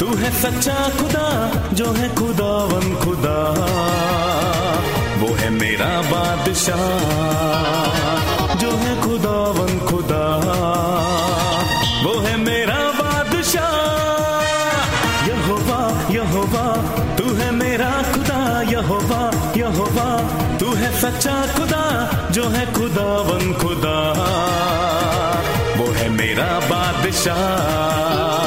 तू 0.00 0.06
है 0.16 0.30
सच्चा 0.42 0.74
खुदा, 0.74 1.26
जो 1.72 1.92
है 1.92 2.14
खुदावन 2.14 2.94
खुदा। 3.04 3.38
वो 5.20 5.34
है 5.34 5.50
मेरा 5.50 6.02
बादशाह, 6.02 6.78
जो 8.54 8.70
है 8.70 9.02
खुदावन 9.02 9.78
खुदा। 9.78 10.24
वो 12.04 12.20
है 12.20 12.36
मेरा 12.36 12.74
बादशाह। 12.74 13.70
यहोवा 15.28 15.80
यहोवा, 16.10 16.66
तू 17.16 17.34
है 17.34 17.50
मेरा 17.50 17.90
खुदा, 17.90 18.62
यहोवा 18.62 19.22
यहोवा। 19.56 20.08
तू 20.58 20.74
है 20.74 21.00
सच्चा 21.00 21.46
खुदा, 21.56 22.10
जो 22.30 22.48
है 22.48 22.72
खुदावन 22.72 23.52
खुदा। 23.52 23.98
वो 25.76 25.92
है 25.92 26.08
मेरा 26.08 26.60
बादशाह। 26.60 28.39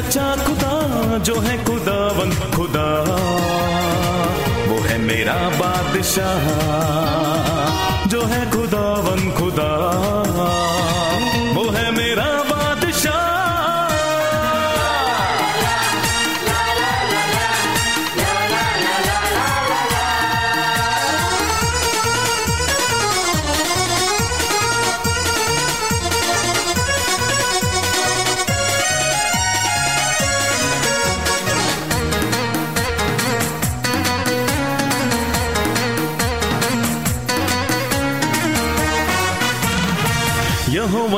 सच्चा 0.00 0.36
खुदा, 0.36 0.74
जो 1.18 1.34
है 1.40 1.64
खुदावन 1.64 2.30
खुदा। 2.56 2.84
वो 4.70 4.80
है 4.80 4.98
मेरा 4.98 5.34
बादशाह, 5.34 6.46
जो 8.08 8.22
है 8.22 8.50
खुदावन 8.50 9.20
खुदा। 9.32 9.70
वो 11.54 11.70
है 11.70 11.90
मेरा 11.90 12.49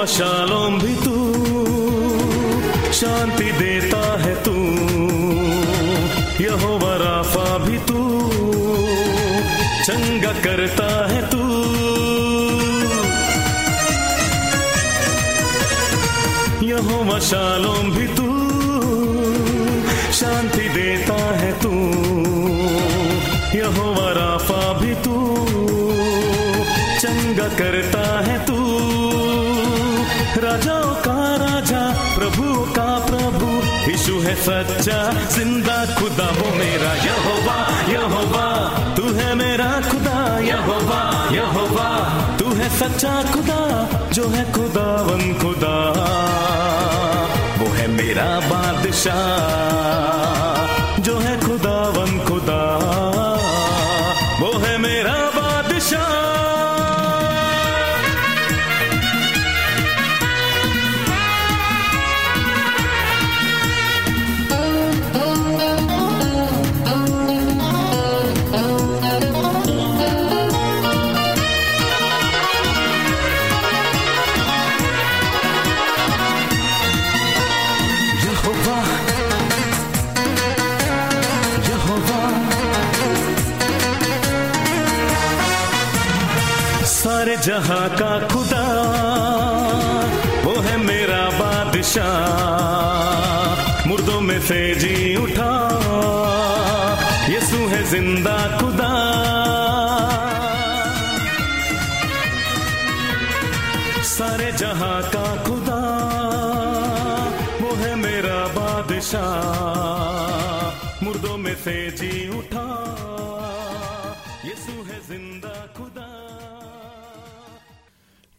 शालोम 0.06 0.80
भी 0.80 0.94
तू, 0.94 1.34
शांति 2.92 3.44
देता 3.44 4.20
है 4.20 4.34
तू। 4.34 4.52
यहोवा 6.44 6.96
राफा 6.96 7.58
भी 7.58 7.78
तू, 7.78 8.20
चंगा 9.84 10.32
करता 10.32 11.08
है 11.08 11.30
तू। 11.30 11.42
यहोवा 16.66 17.18
शालोम 17.18 17.90
भी 17.90 18.06
तू, 18.06 18.28
शांति 20.12 20.68
देता 20.68 21.38
है 21.38 21.52
तू। 21.52 21.70
यहोवा 23.58 24.10
राफा 24.10 24.72
भी 24.72 24.94
तू, 24.94 25.36
चंगा 27.00 27.48
करता 27.48 28.20
है 28.20 28.41
राजाओं 30.42 30.94
का 30.94 31.36
राजा, 31.36 32.14
प्रभु 32.18 32.72
का 32.72 32.98
प्रभु। 32.98 33.46
यीशु 33.90 34.18
है 34.20 34.34
सच्चा, 34.34 35.12
ज़िंदा 35.30 35.94
खुदा 35.94 36.24
हो 36.24 36.56
मेरा 36.56 36.92
यहोवा 36.94 37.58
यहोवा। 37.92 38.68
तू 38.94 39.02
है 39.02 39.34
मेरा 39.34 39.80
खुदा, 39.90 40.38
यहोवा 40.38 41.28
यहोवा। 41.32 41.88
तू 42.38 42.50
है 42.54 42.68
सच्चा 42.78 43.22
खुदा, 43.22 43.88
जो 44.12 44.28
है 44.28 44.52
खुदा 44.52 45.02
वन 45.02 45.38
खुदा। 45.42 45.76
वो 47.58 47.72
है 47.72 47.86
मेरा 47.86 48.40
बादशाह, 48.40 49.16
जो 51.00 51.18
है 51.18 51.40
खुदा 51.40 51.88
वन 51.88 52.24
खुदा। 52.28 53.01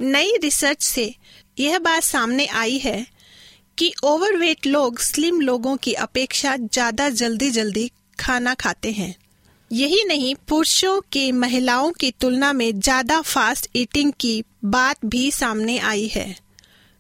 नई 0.04 0.38
रिसर्च 0.44 0.84
से 0.84 1.14
यह 1.60 1.80
बात 1.80 2.04
सामने 2.04 2.46
आई 2.46 2.78
है 2.78 3.06
कि 3.78 3.94
ओवरवेट 4.04 4.66
लोग 4.68 5.00
स्लिम 5.00 5.42
लोगों 5.42 5.76
की 5.78 5.94
अपेक्षा 5.94 6.56
ज़्यादा 6.58 7.10
जल्दी 7.10 7.50
जल्दी 7.52 7.92
खाना 8.20 8.54
खाते 8.54 8.92
हैं। 8.92 9.16
यही 9.72 10.04
नहीं, 10.04 10.36
पुरुषों 10.48 11.02
के 11.12 11.32
महिलाओं 11.32 11.92
की 11.92 12.12
तुलना 12.12 12.54
में 12.54 12.80
ज़्यादा 12.80 13.22
फास्ट 13.22 13.70
ईटिंग 13.76 14.12
की 14.20 14.44
बात 14.66 15.06
भी 15.06 15.32
सामने 15.32 15.78
आई 15.80 16.08
है। 16.08 16.36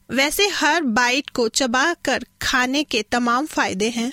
वैसे 0.09 0.47
हर 0.47 0.81
बाइट 0.81 1.29
को 1.29 1.47
चबाकर 1.47 2.25
खाने 2.41 2.83
के 2.83 3.01
तमाम 3.01 3.45
फ़ायदे 3.45 3.89
हैं। 3.89 4.11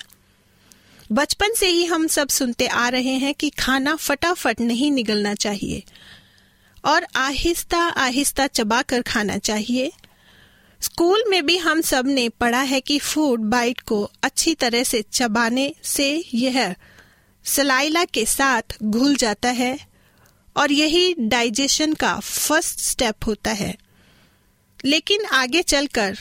बचपन 1.11 1.53
से 1.53 1.67
ही 1.67 1.85
हम 1.85 2.07
सब 2.07 2.27
सुनते 2.27 2.67
आ 2.67 2.87
रहे 2.89 3.13
हैं 3.15 3.33
कि 3.33 3.49
खाना 3.49 3.95
फटाफट 3.95 4.61
नहीं 4.61 4.91
निगलना 4.91 5.33
चाहिए। 5.35 5.83
और 6.85 7.07
आहिस्ता 7.15 7.79
आहिस्ता 7.79 8.47
चबा 8.47 8.81
कर 8.81 9.01
खाना 9.01 9.37
चाहिए। 9.37 9.91
स्कूल 10.81 11.23
में 11.27 11.45
भी 11.45 11.57
हम 11.57 11.81
सबने 11.81 12.29
पढ़ा 12.29 12.61
है 12.61 12.81
कि 12.81 12.99
फ़ूड 12.99 13.39
बाइट 13.39 13.79
को 13.79 14.11
अच्छी 14.23 14.55
तरह 14.55 14.83
से 14.83 15.01
चबाने 15.01 15.73
से 15.83 16.23
यह 16.33 16.75
सलाइला 17.45 18.05
के 18.05 18.25
साथ 18.25 18.61
घुल 18.83 19.15
जाता 19.15 19.49
है 19.49 19.79
और 20.57 20.71
यही 20.71 21.15
डाइजेशन 21.19 21.93
का 21.93 22.19
फ़र्स्ट 22.19 22.79
स्टेप 22.79 23.25
होता 23.25 23.51
है। 23.51 23.75
लेकिन 24.85 25.25
आगे 25.25 25.61
चलकर 25.61 26.17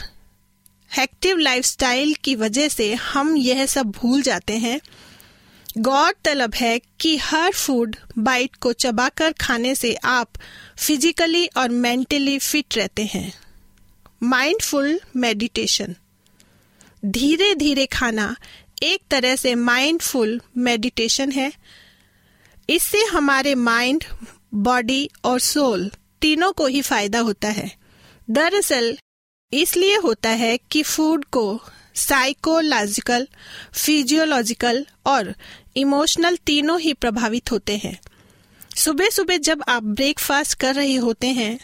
एक्टिव 0.98 1.36
लाइफस्टाइल 1.36 2.14
की 2.14 2.34
वजह 2.34 2.68
से 2.68 2.94
हम 2.94 3.36
यह 3.36 3.66
सब 3.66 3.86
भूल 3.86 4.22
जाते 4.22 4.56
हैं 4.58 4.80
गौरतलब 5.78 6.55
है 6.55 6.81
कि 7.00 7.17
हर 7.17 7.52
फ़ूड 7.52 7.96
बाइट 8.19 8.56
को 8.56 8.72
चबाकर 8.72 9.32
खाने 9.32 9.75
से 9.75 9.94
आप 9.94 10.28
फिजिकली 10.78 11.46
और 11.46 11.69
मेंटली 11.69 12.38
फिट 12.38 12.76
रहते 12.76 13.05
हैं। 13.05 13.34
Mindful 14.22 15.00
meditation. 15.17 15.96
धीरे 17.05 17.55
धीरे 17.55 17.87
खाना 17.87 18.37
एक 18.82 19.00
तरह 19.11 19.37
से 19.37 19.55
माइंडफुल 19.55 20.40
मेडिटेशन 20.56 21.32
है। 21.32 21.52
इससे 22.70 22.99
हमारे 22.99 23.55
माइंड, 23.55 24.05
बॉडी 24.55 25.11
और 25.25 25.40
सोल 25.40 25.90
तीनों 26.20 26.52
को 26.52 26.66
ही 26.66 26.82
फ़ायदा 26.82 27.19
होता 27.19 27.49
है। 27.49 27.76
दरअसल, 28.31 28.99
इसलिए 29.52 29.96
होता 29.96 30.28
है 30.28 30.58
कि 30.58 30.82
फ़ूड 30.82 31.25
को 31.25 31.61
साइकोलॉजिकल, 31.94 33.28
फिजियोलॉजिकल 33.73 34.87
और 35.06 35.34
इमोशनल 35.76 36.37
तीनों 36.37 36.81
ही 36.81 36.93
प्रभावित 36.93 37.52
होते 37.52 37.76
हैं। 37.76 38.00
सुबह 38.76 39.08
सुबह 39.11 39.37
जब 39.37 39.64
आप 39.69 39.82
ब्रेकफास्ट 39.82 40.58
कर 40.58 40.75
रहे 40.75 40.94
होते 40.94 41.26
हैं, 41.26 41.58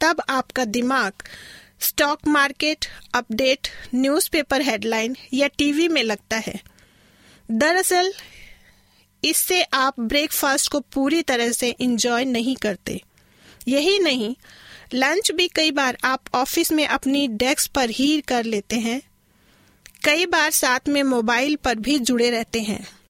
तब 0.00 0.22
आपका 0.28 0.64
दिमाग 0.64 1.12
stock 1.80 2.18
market 2.28 2.86
update, 3.14 3.68
newspaper 3.94 4.62
headline 4.62 5.16
या 5.34 5.46
टीवी 5.46 5.88
में 5.88 6.02
लगता 6.02 6.36
है। 6.36 6.62
दरअसल, 7.50 8.14
इससे 9.24 9.62
आप 9.62 10.00
ब्रेकफास्ट 10.00 10.70
को 10.70 10.80
पूरी 10.80 11.22
तरह 11.22 11.52
से 11.52 11.70
इंजॉय 11.80 12.24
नहीं 12.24 12.56
करते। 12.56 13.02
यही 13.68 13.98
नहीं, 13.98 14.36
लंच 14.94 15.30
भी 15.30 15.48
कई 15.48 15.70
बार 15.70 15.98
आप 16.04 16.20
ऑफ़िस 16.34 16.72
में 16.72 16.86
अपनी 16.86 17.28
डेस्क 17.28 17.70
पर 17.72 17.90
ही 17.90 18.20
कर 18.20 18.44
लेते 18.44 18.76
हैं। 18.76 19.02
कई 20.04 20.26
बार 20.26 20.50
साथ 20.50 20.80
में 20.88 21.02
मोबाइल 21.02 21.56
पर 21.56 21.74
भी 21.74 21.98
जुड़े 21.98 22.30
रहते 22.30 22.60
हैं। 22.60 23.01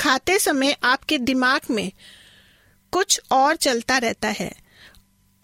खाते 0.00 0.38
समय 0.38 0.76
आपके 0.82 1.18
दिमाग 1.18 1.60
में 1.70 1.92
कुछ 2.92 3.20
और 3.30 3.56
चलता 3.56 3.98
रहता 3.98 4.28
है 4.28 4.52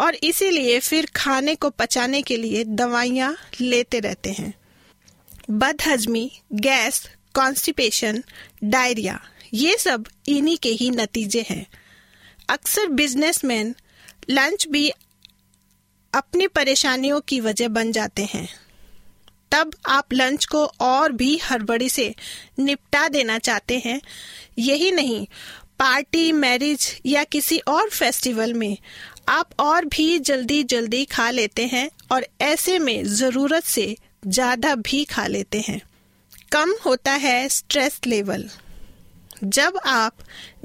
और 0.00 0.14
इसीलिए 0.14 0.80
फिर 0.80 1.06
खाने 1.16 1.54
को 1.54 1.70
पचाने 1.70 2.22
के 2.22 2.36
लिए 2.36 2.64
दवाइयाँ 2.64 3.36
लेते 3.60 4.00
रहते 4.00 4.32
हैं। 4.32 4.54
बदहजमी, 5.50 6.30
गैस 6.52 7.08
कॉन्स्टिपेशन 7.34 8.24
डायरिया 8.64 9.20
ये 9.54 9.76
सब 9.78 10.06
इन्हीं 10.28 10.56
के 10.56 10.68
ही 10.68 10.90
नतीजे 10.90 11.46
हैं। 11.50 11.66
अक्सर 12.48 12.86
बिजनेसमैन 12.86 13.74
लंच 14.30 14.66
भी 14.68 14.90
अपनी 16.14 16.46
परेशानियों 16.46 17.20
की 17.20 17.40
वजह 17.40 17.68
बन 17.68 17.92
जाते 17.92 18.24
हैं। 18.24 18.48
तब 19.52 19.70
आप 19.86 20.12
लंच 20.12 20.44
को 20.44 20.64
और 20.80 21.12
भी 21.12 21.36
हड़बड़ी 21.50 21.88
से 21.88 22.14
निपटा 22.58 23.08
देना 23.08 23.38
चाहते 23.38 23.78
हैं। 23.78 24.00
यही 24.58 24.90
नहीं, 24.90 25.26
पार्टी, 25.78 26.30
मैरिज 26.32 27.00
या 27.06 27.24
किसी 27.24 27.58
और 27.58 27.88
फेस्टिवल 27.88 28.54
में 28.54 28.76
आप 29.28 29.50
और 29.58 29.84
भी 29.84 30.18
जल्दी 30.18 30.62
जल्दी 30.64 31.04
खा 31.04 31.30
लेते 31.30 31.66
हैं 31.66 31.88
और 32.12 32.26
ऐसे 32.40 32.78
में 32.78 33.04
ज़रूरत 33.04 33.64
से 33.64 33.96
ज़्यादा 34.26 34.74
भी 34.74 35.04
खा 35.04 35.26
लेते 35.26 35.60
हैं। 35.60 35.80
कम 36.52 36.74
होता 36.86 37.12
है 37.12 37.48
स्ट्रेस 37.48 38.00
लेवल। 38.06 38.48
जब 39.44 39.78
आप 39.86 40.16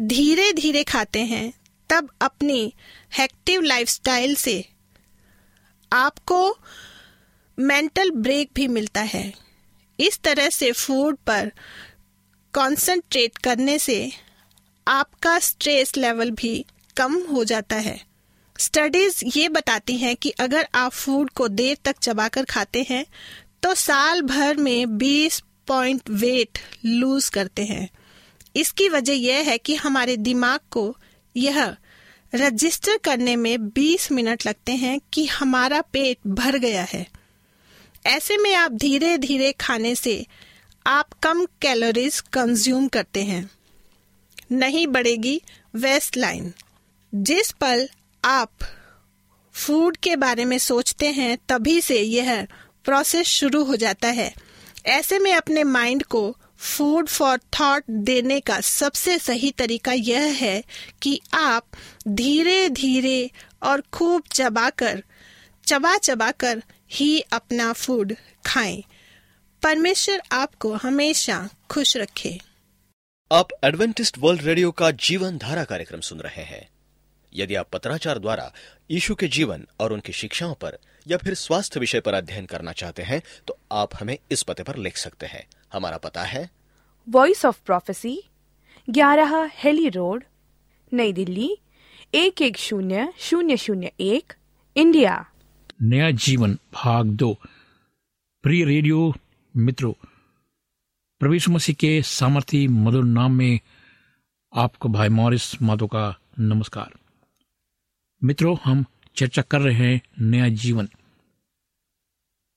धीरे 0.02 0.52
धीरे 0.54 0.84
खाते 0.84 1.20
हैं, 1.20 1.54
तब 1.90 2.10
अपनी 2.22 2.74
हेक्टिव 3.18 3.62
लाइफस्टाइल 3.62 4.36
से 4.36 4.64
आपको 5.92 6.58
मेंटल 7.58 8.12
ब्रेक 8.12 8.50
भी 8.56 8.68
मिलता 8.68 9.02
है। 9.02 9.34
इस 10.00 10.20
तरह 10.20 10.50
से 10.50 10.72
फ़ूड 10.72 11.18
पर 11.18 11.52
कंसंट्रेट 12.54 13.38
करने 13.38 13.78
से 13.80 14.12
आपका 14.88 15.40
स्ट्रेस 15.40 15.96
लेवल 15.98 16.32
भी 16.32 16.66
कम 16.98 17.16
हो 17.32 17.44
जाता 17.44 17.76
है। 17.76 18.00
स्टडीज़ 18.60 19.24
ये 19.38 19.50
बताती 19.50 19.98
हैं 19.98 20.16
कि 20.16 20.30
अगर 20.30 20.68
आप 20.76 20.92
फ़ूड 20.92 21.30
को 21.30 21.48
देर 21.48 21.78
तक 21.86 21.96
चबाकर 21.98 22.46
खाते 22.46 22.86
हैं 22.90 23.06
तो 23.64 23.74
साल 23.74 24.22
भर 24.22 24.58
में 24.58 24.98
20 24.98 25.42
पॉइंट 25.68 26.10
वेट 26.10 26.60
लूज 26.86 27.30
करते 27.30 27.66
हैं। 27.66 27.90
इसकी 28.56 28.90
वजह 28.90 29.14
यह 29.14 29.50
है 29.50 29.58
कि 29.58 29.76
हमारे 29.76 30.18
दिमाग 30.18 30.60
को 30.72 30.96
यह 31.36 31.76
रजिस्टर 32.36 32.98
करने 32.98 33.36
में 33.36 33.70
20 33.70 34.12
मिनट 34.12 34.46
लगते 34.48 34.72
हैं 34.72 35.00
कि 35.14 35.26
हमारा 35.26 35.82
पेट 35.82 36.18
भर 36.28 36.58
गया 36.58 36.84
है। 36.84 37.06
ऐसे 38.06 38.38
में 38.38 38.54
आप 38.56 38.72
धीरे 38.72 39.18
धीरे 39.18 39.52
खाने 39.52 39.96
से 39.96 40.26
आप 40.88 41.14
कम 41.14 41.46
कैलोरीज 41.62 42.20
कंज्यूम 42.20 42.88
करते 42.88 43.24
हैं। 43.24 43.50
नहीं 44.52 44.88
बढ़ेगी 44.88 45.42
वेस्ट 45.76 46.18
लाइन 46.18 46.54
जिस 47.16 47.52
पल 47.52 47.90
आप 48.26 48.52
फ़ूड 49.54 49.98
के 49.98 50.16
बारे 50.16 50.46
में 50.46 50.58
सोचते 50.58 51.12
हैं, 51.12 51.38
तभी 51.50 51.82
से 51.82 52.00
यह 52.02 52.48
प्रोसेस 52.84 53.28
शुरू 53.28 53.64
हो 53.64 53.76
जाता 53.76 54.08
है। 54.08 54.34
ऐसे 54.86 55.20
में 55.20 55.34
अपने 55.34 55.64
माइंड 55.64 56.04
को 56.04 56.38
फ़ूड 56.58 57.08
फॉर 57.08 57.38
थॉट 57.38 57.84
देने 57.90 58.40
का 58.40 58.60
सबसे 58.62 59.18
सही 59.20 59.52
तरीका 59.52 59.92
यह 59.92 60.22
है 60.22 60.64
कि 61.02 61.22
आप 61.34 61.66
धीरे 62.08 62.70
धीरे 62.70 63.32
और 63.64 63.84
खूब 63.94 64.24
चबाकर 64.32 65.04
चबा 65.66 65.98
चबा 65.98 66.32
कर 66.32 66.64
ही 66.92 67.20
अपना 67.34 67.72
फ़ूड 67.74 68.14
खाएँ। 68.46 68.84
परमेश्वर 69.64 70.22
आपको 70.32 70.74
हमेशा 70.74 71.50
खुश 71.70 71.98
रखे। 71.98 72.40
आप 73.32 73.48
एडवेंटिस्ट 73.64 74.18
वर्ल्ड 74.18 74.42
रेडियो 74.42 74.72
का 74.72 74.92
जीवन 74.92 75.38
धारा 75.38 75.64
कार्यक्रम 75.64 76.00
सुन 76.00 76.20
रहे 76.20 76.44
हैं। 76.44 76.68
यदि 77.34 77.56
आप 77.56 77.70
पत्राचार 77.70 78.20
द्वारा 78.20 78.52
यीशु 78.92 79.16
के 79.16 79.28
जीवन 79.28 79.66
और 79.80 79.94
उनकी 79.94 80.14
शिक्षाओं 80.14 80.54
पर 80.54 80.78
या 81.08 81.18
फिर 81.18 81.34
स्वास्थ्य 81.34 81.80
विषय 81.80 82.00
पर 82.00 82.14
अध्ययन 82.14 82.46
करना 82.46 82.72
चाहते 82.72 83.04
हैं 83.04 83.22
तो 83.48 83.58
आप 83.72 83.96
हमें 84.02 84.18
इस 84.32 84.44
पते 84.44 84.64
पर 84.64 84.76
लिख 84.76 84.98
सकते 84.98 85.26
हैं। 85.26 85.46
हमारा 85.74 85.98
पता 85.98 86.24
है 86.24 86.50
वॉइस 87.10 87.46
ऑफ़ 87.46 87.60
प्रोफेसी 87.66 88.18
ग्यारह 88.90 89.52
हेली 89.54 89.90
रोड 89.90 90.24
नई 90.94 91.14
दिल्ली 91.14 91.58
एक 92.14 92.42
एक 92.42 92.58
शून्य 92.58 93.14
शून्य 93.20 93.58
शून्य 93.58 93.92
एक 94.00 94.34
इंडिया। 94.76 95.26
नया 95.82 96.12
जीवन, 96.12 96.58
भाग 96.74 97.06
दो। 97.06 97.38
प्रिय 98.44 98.66
रेडियो 98.66 99.14
मित्रों, 99.58 99.94
प्रवेश 101.20 101.50
मसीह 101.50 101.76
के 101.76 102.02
सामर्थी 102.02 102.68
मधुर 102.68 103.04
नाम 103.04 103.32
में 103.32 103.60
आपको 104.56 104.90
भाई 104.90 105.10
मॉरिस 105.10 105.62
माधो 105.62 105.88
का 105.88 106.20
नमस्कार। 106.40 106.94
मित्रों, 108.24 108.58
हम 108.64 108.86
चर्चा 109.16 109.42
कर 109.42 109.62
रहे 109.62 109.88
हैं 109.88 110.02
नया 110.22 110.48
जीवन। 110.50 110.90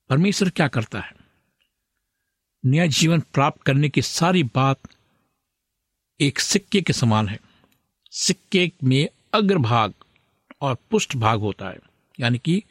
परमेश्वर 0.09 0.49
क्या 0.49 0.67
करता 0.67 0.99
है? 0.99 1.13
नया 2.65 2.85
जीवन 2.85 3.19
प्राप्त 3.19 3.61
करने 3.61 3.89
की 3.89 4.01
सारी 4.01 4.43
बात 4.43 4.79
एक 6.19 6.39
सिक्के 6.39 6.81
के 6.81 6.93
समान 6.93 7.27
है। 7.27 7.39
सिक्के 8.11 8.71
में 8.83 9.07
अग्रभाग 9.33 9.93
और 10.61 10.77
पुष्ट 10.91 11.15
भाग 11.15 11.39
होता 11.39 11.69
है, 11.69 11.79
यानी 12.19 12.37
कि 12.37 12.63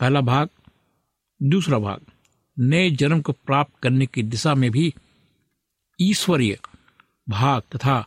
पहला 0.00 0.20
भाग, 0.20 0.48
दूसरा 1.42 1.78
भाग, 1.78 2.06
नए 2.58 2.90
जन्म 2.90 3.20
को 3.20 3.32
प्राप्त 3.32 3.72
करने 3.82 4.06
की 4.06 4.22
दिशा 4.22 4.54
में 4.54 4.70
भी 4.70 4.94
ईश्वरीय 6.00 6.58
भाग 7.28 7.62
तथा 7.62 8.06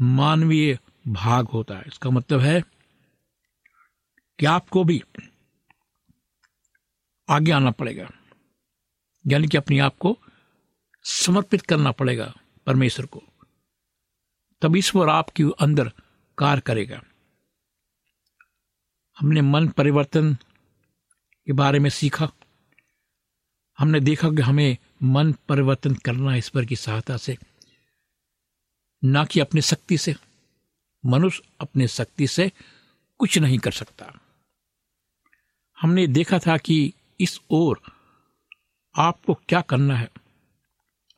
मानवीय 0.00 0.78
भाग 1.08 1.48
होता 1.48 1.76
है। 1.76 1.84
इसका 1.86 2.10
मतलब 2.10 2.40
है 2.40 2.64
कि 4.38 4.46
आपको 4.46 4.84
भी 4.84 5.02
आगे 7.28 7.52
आना 7.52 7.70
पड़ेगा। 7.70 8.10
यानी 9.26 9.48
कि 9.48 9.56
अपने 9.56 9.78
आप 9.78 9.96
को 9.96 10.18
समर्पित 11.02 11.62
करना 11.62 11.92
पड़ेगा 11.92 12.34
परमेश्वर 12.66 13.06
को। 13.06 13.22
तब 14.62 14.76
ईश्वर 14.76 15.08
आपके 15.08 15.42
अंदर 15.42 15.92
कार्य 16.38 16.60
करेगा। 16.60 17.02
हमने 19.18 19.40
मन 19.40 19.68
परिवर्तन 19.68 20.36
के 21.46 21.52
बारे 21.52 21.78
में 21.78 21.90
सीखा। 21.90 22.28
हमने 23.78 24.00
देखा 24.00 24.28
कि 24.30 24.42
हमें 24.42 24.76
मन 25.02 25.32
परिवर्तन 25.48 25.94
करना 25.94 26.34
ईश्वर 26.36 26.64
की 26.64 26.76
सहायता 26.76 27.16
से, 27.16 27.36
ना 29.04 29.24
कि 29.24 29.40
अपनी 29.40 29.60
शक्ति 29.60 29.98
से। 29.98 30.14
मनुष्य 31.06 31.42
अपने 31.60 31.88
शक्ति 31.88 32.26
से 32.26 32.52
कुछ 33.18 33.38
नहीं 33.38 33.58
कर 33.58 33.72
सकता। 33.72 34.12
हमने 35.80 36.06
देखा 36.06 36.38
था 36.38 36.56
कि 36.56 36.94
इस 37.20 37.40
ओर 37.50 37.80
आपको 38.98 39.34
क्या 39.34 39.60
करना 39.60 39.96
है। 39.96 40.10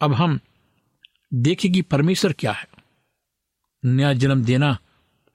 अब 0.00 0.12
हम 0.12 0.40
देखें 1.34 1.72
कि 1.72 1.82
परमेश्वर 1.82 2.32
क्या 2.32 2.52
है। 2.52 2.66
नया 3.84 4.12
जन्म 4.12 4.44
देना 4.44 4.78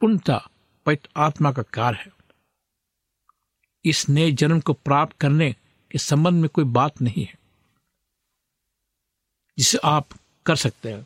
पूर्णता 0.02 0.50
पवित्र 0.86 1.10
आत्मा 1.18 1.52
का 1.52 1.62
कार्य 1.62 1.98
है। 1.98 2.21
इस 3.86 4.08
नए 4.10 4.32
जन्म 4.32 4.60
को 4.60 4.74
प्राप्त 4.74 5.18
करने 5.18 5.52
के 5.92 5.98
संबंध 5.98 6.42
में 6.42 6.50
कोई 6.50 6.66
बात 6.66 7.02
नहीं 7.02 7.26
है, 7.26 7.38
जिसे 9.58 9.80
आप 9.84 10.08
कर 10.46 10.56
सकते 10.56 10.92
हैं। 10.92 11.06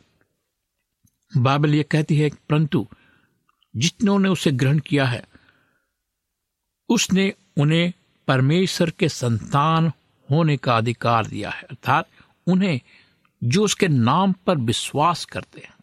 बाइबल 1.32 1.74
यह 1.74 1.84
कहती 1.90 2.18
है, 2.18 2.30
परंतु 2.50 2.86
जितनों 3.74 4.18
ने 4.18 4.28
उसे 4.28 4.50
ग्रहण 4.52 4.78
किया 4.78 5.06
है, 5.06 5.24
उसने 6.88 7.32
उन्हें 7.58 7.92
परमेश्वर 8.28 8.90
के 8.90 9.08
संतान 9.08 9.92
होने 10.28 10.56
का 10.56 10.76
अधिकार 10.76 11.26
दिया 11.26 11.50
है। 11.50 11.62
अर्थात 11.62 12.08
उन्हें 12.46 12.80
जो 13.42 13.64
उसके 13.64 13.88
नाम 13.88 14.32
पर 14.46 14.58
विश्वास 14.58 15.24
करते 15.24 15.60
हैं, 15.60 15.74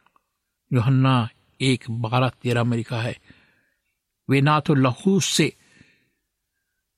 योहन्ना 0.71 1.29
एक 1.61 1.83
बारह 1.91 2.29
तेरह 2.41 2.63
में 2.63 2.77
लिखा 2.77 3.01
है, 3.01 3.17
वे 4.29 4.41
ना 4.41 4.59
तो 4.59 4.73
लहू 4.75 5.19
से 5.19 5.53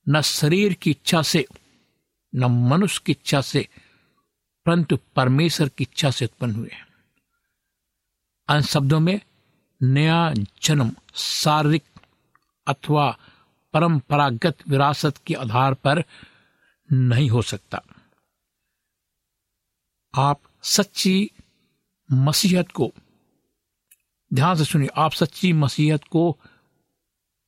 न 0.10 0.22
शरीर 0.22 0.74
की 0.74 0.92
इच्छा 0.92 1.22
से, 1.22 1.46
न 2.36 2.46
मनुष्य 2.46 3.02
की 3.06 3.12
इच्छा 3.12 3.42
से, 3.42 3.68
परंतु 4.66 4.98
परमेश्वर 5.16 5.70
की 5.70 5.84
इच्छा 5.84 6.12
से 6.12 6.26
उत्पन्न 6.26 6.56
हुए 6.56 6.72
अन्य 8.48 8.64
शब्दों 8.64 9.00
में, 9.00 9.20
नया 9.84 10.34
जन्म, 10.62 10.92
शारीरिक 11.16 11.84
अथवा 12.68 13.18
परंपरागत 13.74 14.58
विरासत 14.70 15.18
के 15.18 15.34
आधार 15.34 15.74
पर 15.74 16.04
नहीं 16.94 17.30
हो 17.30 17.42
सकता। 17.42 17.82
आप 20.16 20.42
सच्ची 20.64 21.32
मसीहत 22.12 22.72
को, 22.72 22.92
ध्यान 24.34 24.56
से 24.56 24.66
सुनिए, 24.66 24.90
आप 24.96 25.12
सच्ची 25.12 25.54
मसीहत 25.54 26.04
को 26.04 26.38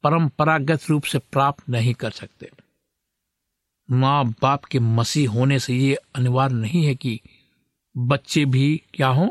परंपरागत 0.04 0.80
रूप 0.90 1.04
से 1.04 1.20
प्राप्त 1.20 1.70
नहीं 1.70 1.94
कर 1.94 2.12
सकते। 2.12 2.50
माँ 3.92 4.26
बाप 4.42 4.66
के 4.66 4.80
मसीह 4.80 5.30
होने 5.30 5.60
से 5.60 5.76
ये 5.76 5.96
अनिवार्य 6.16 6.54
नहीं 6.54 6.86
है 6.86 6.96
कि 6.96 7.22
बच्चे 7.98 8.46
भी 8.46 8.82
क्या 8.94 9.08
हों? 9.08 9.30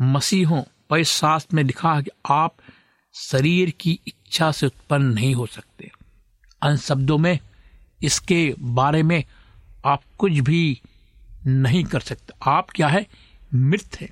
मसीह 0.00 0.48
हों। 0.48 0.62
पर 0.90 1.02
शास्त्र 1.02 1.56
में 1.56 1.64
लिखा 1.64 1.94
है 1.94 2.02
कि 2.02 2.10
आप 2.30 2.56
शरीर 3.14 3.70
की 3.70 4.00
इच्छा 4.06 4.52
से 4.52 4.66
उत्पन्न 4.66 5.06
नहीं 5.06 5.34
हो 5.34 5.46
सकते। 5.46 5.92
अन्य 6.62 6.76
शब्दों 6.76 7.18
में, 7.18 7.38
इसके 8.02 8.54
बारे 8.60 9.02
में 9.02 9.24
आप 9.84 10.02
कुछ 10.18 10.32
भी 10.32 10.80
नहीं 11.46 11.84
कर 11.84 12.00
सकते। 12.00 12.32
आप 12.42 12.70
क्या 12.70 12.88
है? 12.88 13.06
मृत 13.54 14.00
है। 14.00 14.10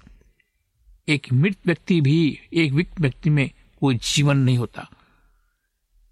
एक 1.08 1.32
मृत 1.32 1.56
व्यक्ति 1.66 2.00
भी, 2.00 2.40
एक 2.52 2.72
विक्त 2.72 3.00
व्यक्ति 3.00 3.30
में 3.30 3.50
कोई 3.80 3.94
जीवन 3.94 4.36
नहीं 4.36 4.58
होता। 4.58 4.88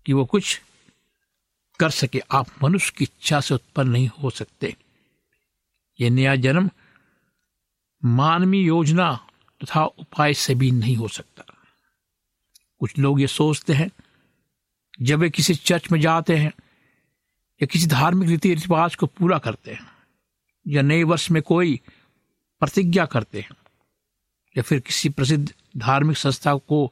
कि 0.06 0.12
वो 0.12 0.25
कुछ 0.25 0.61
कर 1.80 1.90
सके। 1.90 2.21
आप 2.30 2.47
मनुष्य 2.62 2.92
की 2.97 3.04
इच्छा 3.04 3.40
से 3.40 3.54
उत्पन्न 3.54 3.90
नहीं 3.90 4.09
हो 4.23 4.30
सकते। 4.30 4.75
ये 5.99 6.11
नया 6.11 6.37
जन्म 6.37 6.71
मानवीय 8.02 8.66
योजना 8.66 9.14
तथा 9.61 9.87
तो 9.87 9.94
उपाय 9.99 10.35
से 10.35 10.54
भी 10.54 10.71
नहीं 10.71 10.97
हो 10.97 11.09
सकता। 11.09 11.44
कुछ 12.80 12.99
लोग 12.99 13.21
ये 13.21 13.26
सोचते 13.26 13.73
हैं, 13.73 13.90
जब 15.02 15.18
वे 15.18 15.30
किसी 15.30 15.54
चर्च 15.54 15.90
में 15.92 16.00
जाते 16.00 16.37
हैं 16.37 16.52
या 17.61 17.66
किसी 17.66 17.87
धार्मिक 17.87 18.28
रीति 18.28 18.54
रिवाज 18.54 18.94
को 18.94 19.06
पूरा 19.06 19.38
करते 19.38 19.73
हैं, 19.73 19.87
या 20.66 20.82
नए 20.82 21.02
वर्ष 21.02 21.30
में 21.30 21.42
कोई 21.42 21.80
प्रतिज्ञा 22.61 23.06
करते 23.06 23.40
हैं, 23.40 23.56
या 24.56 24.62
फिर 24.62 24.80
किसी 24.80 25.09
प्रसिद्ध 25.09 25.52
धार्मिक 25.76 26.16
संस्था 26.16 26.54
को 26.54 26.87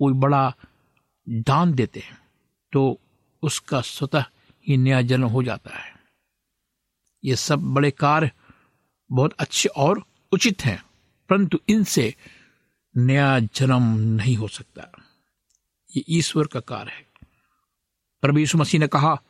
कोई 0.00 0.12
बड़ा 0.12 0.54
दान 1.28 1.74
देते 1.74 2.00
हैं। 2.00 2.25
तो 2.76 3.00
उसका 3.42 3.80
स्वतः 3.80 4.24
ही 4.68 4.76
नया 4.76 5.02
जन्म 5.02 5.26
हो 5.26 5.42
जाता 5.42 5.76
है। 5.76 5.94
ये 7.24 7.36
सब 7.36 7.58
बड़े 7.58 7.90
कार्य 7.90 8.30
बहुत 9.12 9.32
अच्छे 9.32 9.68
और 9.68 10.04
उचित 10.32 10.64
हैं, 10.64 10.84
परंतु 11.28 11.58
इनसे 11.68 12.14
नया 12.96 13.40
जन्म 13.40 13.82
नहीं 13.96 14.36
हो 14.36 14.48
सकता। 14.48 15.02
ये 15.96 16.04
ईश्वर 16.08 16.46
का 16.46 16.60
कार्य 16.60 16.90
है। 16.90 17.06
प्रभु 18.22 18.38
यीशु 18.38 18.58
मसीह 18.58 18.80
ने 18.80 18.86
कहा, 18.86 19.22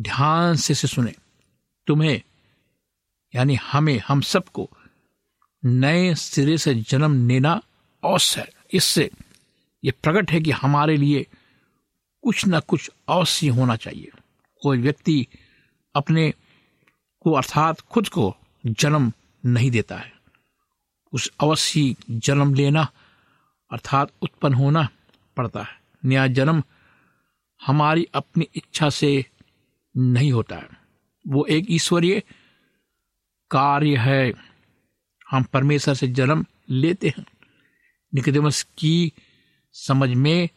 ध्यान 0.00 0.56
से 0.56 0.74
से 0.74 0.88
सुने। 0.88 1.14
तुम्हें, 1.86 2.22
यानी 3.34 3.54
हमें, 3.54 3.98
हम 3.98 4.20
सबको 4.20 4.70
नए 5.64 6.14
सिरे 6.14 6.58
से 6.58 6.74
जन्म 6.74 7.28
लेना 7.28 7.62
अवश्य 8.04 8.40
है। 8.40 8.52
इससे 8.72 9.10
यह 9.84 9.92
प्रकट 10.02 10.30
है 10.30 10.40
कि 10.40 10.50
हमारे 10.50 10.96
लिए 10.96 11.26
कुछ 12.26 12.46
ना 12.46 12.60
कुछ 12.60 12.90
अवश्य 13.08 13.48
होना 13.48 13.76
चाहिए। 13.76 14.10
कोई 14.62 14.78
व्यक्ति 14.78 15.26
अपने 15.94 16.34
को 17.20 17.32
अर्थात 17.32 17.80
खुद 17.80 18.08
को 18.08 18.36
जन्म 18.66 19.12
नहीं 19.46 19.70
देता 19.70 19.96
है। 19.96 20.12
उस 21.12 21.32
अवश्य 21.40 21.96
जन्म 22.10 22.54
लेना 22.54 22.92
अर्थात 23.72 24.12
उत्पन्न 24.22 24.54
होना 24.54 24.88
पड़ता 25.36 25.62
है। 25.62 25.80
नया 26.04 26.26
जन्म 26.26 26.62
हमारी 27.66 28.08
अपनी 28.14 28.48
इच्छा 28.54 28.90
से 28.90 29.26
नहीं 29.96 30.32
होता 30.32 30.56
है। 30.56 30.68
वो 31.28 31.46
एक 31.46 31.66
ईश्वरीय 31.70 32.22
कार्य 33.50 33.96
है। 33.96 34.32
हम 35.30 35.42
परमेश्वर 35.42 35.94
से 35.94 36.08
जन्म 36.08 36.46
लेते 36.70 37.08
हैं। 37.08 37.26
निकदमस 38.14 38.66
की 38.78 39.12
समझ 39.72 40.10
में 40.10 40.48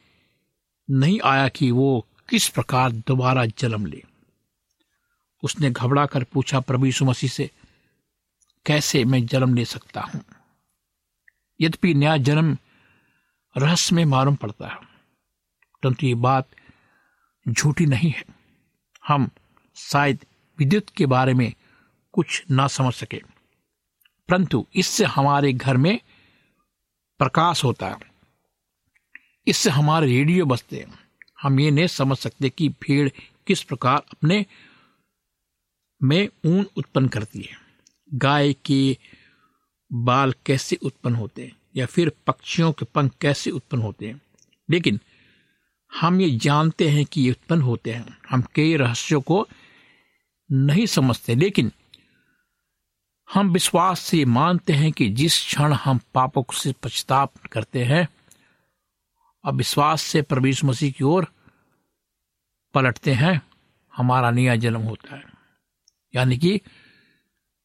नहीं 0.90 1.20
आया 1.26 1.48
कि 1.50 1.70
वो 1.72 2.06
किस 2.30 2.48
प्रकार 2.50 2.92
दोबारा 2.92 3.46
जन्म 3.46 3.86
ले। 3.86 4.02
उसने 5.44 5.70
घबरा 5.72 6.06
कर 6.06 6.24
पूछा, 6.24 6.60
प्रभु 6.60 6.86
यीशु 6.86 7.06
मसीह 7.06 7.30
से 7.30 7.50
कैसे 8.66 9.04
मैं 9.06 9.26
जन्म 9.26 9.54
ले 9.56 9.66
सकता 9.66 10.02
हूँ? 10.04 10.22
यद्यपि 11.60 11.94
नया 11.94 12.18
जन्म 12.20 12.58
रहस्य 13.56 13.96
में 13.96 14.04
मालूम 14.06 14.36
पड़ता 14.36 14.68
है, 14.68 14.76
परंतु 15.84 16.06
ये 16.08 16.16
बात 16.18 16.48
झूठी 17.46 17.86
नहीं 17.86 18.12
है। 18.12 18.24
हम 19.04 19.30
शायद 19.78 20.26
विद्युत 20.60 20.90
के 20.90 21.06
बारे 21.06 21.34
में 21.34 21.52
कुछ 22.14 22.44
ना 22.52 22.68
समझ 22.68 22.94
सके, 22.94 23.22
परंतु 24.30 24.66
इससे 24.76 25.06
हमारे 25.08 25.54
घर 25.54 25.78
में 25.78 26.00
प्रकाश 27.20 27.64
होता 27.64 27.88
है। 27.88 28.09
इससे 29.48 29.70
हमारे 29.70 30.08
रेडियो 30.08 30.46
बजते 30.46 30.78
हैं। 30.78 31.00
हम 31.42 31.60
ये 31.60 31.72
नहीं 31.72 31.88
समझ 31.88 32.18
सकते 32.18 32.50
कि 32.50 32.70
भीड़ 32.70 33.10
किस 33.48 33.64
प्रकार 33.64 33.98
अपने 33.98 34.46
में 36.04 36.30
ऊन 36.46 36.66
उत्पन्न 36.76 37.08
करती 37.08 37.42
है। 37.42 37.58
गाय 38.14 38.54
के 38.54 38.98
बाल 39.94 40.34
कैसे 40.46 40.76
उत्पन्न 40.76 41.16
होते 41.16 41.46
हैं 41.46 41.58
या 41.76 41.86
फिर 41.86 42.12
पक्षियों 42.28 42.72
के 42.72 42.86
पंख 42.86 43.12
कैसे 43.22 43.52
उत्पन्न 43.52 43.82
होते 43.82 44.08
हैं। 44.08 44.22
लेकिन 44.70 45.00
हम 45.96 46.22
ये 46.22 46.38
जानते 46.38 46.90
हैं 46.90 47.06
कि 47.06 47.22
ये 47.22 47.32
उत्पन्न 47.32 47.62
होते 47.62 47.94
हैं। 47.94 48.18
हम 48.30 48.44
कई 48.56 48.76
रहस्यों 48.76 49.22
को 49.22 49.48
नहीं 50.52 50.86
समझते, 50.86 51.36
लेकिन 51.36 51.72
हम 53.34 53.50
विश्वास 53.50 54.00
से 54.00 54.26
मानते 54.26 54.74
हैं 54.74 54.92
कि 54.92 55.10
जिस 55.10 55.46
क्षण 55.46 55.74
हम 55.74 56.00
पापों 56.14 56.44
से 56.54 56.74
पछताप 56.84 57.38
करते 57.52 57.84
हैं 57.84 58.08
और 59.46 59.54
विश्वास 59.54 60.02
से 60.02 60.22
प्रवीष 60.22 60.64
मसीह 60.64 60.92
की 60.92 61.04
ओर 61.04 61.28
पलटते 62.74 63.14
हैं, 63.14 63.42
हमारा 63.96 64.32
नया 64.32 64.56
जन्म 64.56 64.82
होता 64.82 65.16
है। 65.16 65.24
यानी 66.16 66.38
कि 66.38 66.62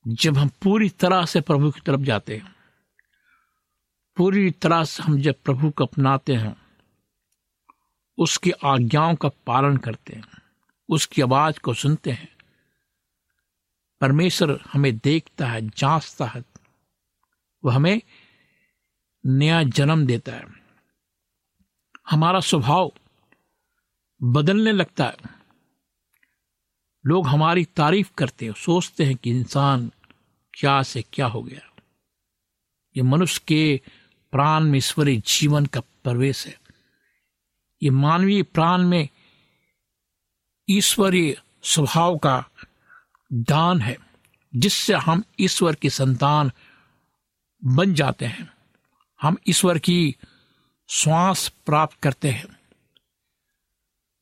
जब 0.09 0.39
हम 0.39 0.49
पूरी 0.49 0.89
तरह 0.89 1.27
से 1.27 1.41
प्रभु 1.41 1.71
की 1.71 1.81
तरफ़ 1.81 2.01
जाते 2.01 2.37
हैं, 2.37 2.57
पूरी 4.17 4.51
तरह 4.51 4.85
से 4.85 5.03
हम 5.03 5.21
जब 5.21 5.35
प्रभु 5.45 5.71
को 5.71 5.85
अपनाते 5.85 6.35
हैं, 6.35 6.57
उसकी 8.19 8.51
आज्ञाओं 8.51 9.15
का 9.15 9.29
पालन 9.29 9.77
करते 9.77 10.17
हैं, 10.17 10.25
उसकी 10.89 11.23
आवाज़ 11.23 11.61
को 11.61 11.75
सुनते 11.75 12.11
हैं, 12.11 12.29
परमेश्वर 14.01 14.61
हमें 14.73 14.97
देखता 14.97 15.47
है, 15.47 15.69
जांचता 15.69 16.27
है, 16.27 16.45
वह 17.65 17.75
हमें 17.75 18.03
नया 19.27 19.63
जन्म 19.63 20.07
देता 20.07 20.33
है। 20.33 20.64
हमारा 22.11 22.41
स्वभाव 22.41 22.93
बदलने 24.23 24.73
लगता 24.73 25.05
है। 25.05 25.17
लोग 27.07 27.27
हमारी 27.27 27.65
तारीफ़ 27.65 28.13
करते 28.19 28.47
हैं, 28.47 28.53
सोचते 28.53 29.05
हैं 29.05 29.17
कि 29.17 29.31
इंसान 29.31 29.93
क्या 30.55 30.83
से 30.83 31.05
क्या 31.13 31.27
हो 31.27 31.43
गया। 31.43 31.73
ये 32.97 33.03
मनुष्य 33.03 33.43
के 33.49 33.81
प्राण 34.33 34.65
में 34.65 34.79
ईश्वरीय 34.79 35.21
जीवन 35.21 35.67
का 35.67 35.81
प्रवेश 35.81 36.47
है। 36.47 36.61
ये 37.83 37.91
मानवीय 37.91 38.43
प्राण 38.43 38.83
में 38.83 39.09
ईश्वरीय 40.71 41.43
स्वभाव 41.63 42.19
का 42.19 42.45
दान 43.33 43.81
है, 43.81 43.99
जिससे 44.57 44.95
हम 44.95 45.25
ईश्वर 45.41 45.75
की 45.75 45.91
संतान 45.91 46.53
बन 47.65 47.95
जाते 47.95 48.27
हैं। 48.27 48.53
हम 49.23 49.37
ईश्वर 49.49 49.79
की 49.79 50.17
श्वास 50.89 51.49
प्राप्त 51.67 51.99
करते 52.03 52.31
हैं, 52.31 52.47